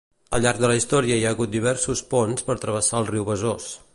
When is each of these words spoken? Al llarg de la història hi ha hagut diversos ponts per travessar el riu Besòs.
Al 0.35 0.41
llarg 0.45 0.61
de 0.63 0.71
la 0.71 0.77
història 0.77 1.19
hi 1.19 1.27
ha 1.27 1.33
hagut 1.37 1.51
diversos 1.57 2.03
ponts 2.15 2.47
per 2.49 2.57
travessar 2.65 3.03
el 3.05 3.09
riu 3.13 3.31
Besòs. 3.33 3.73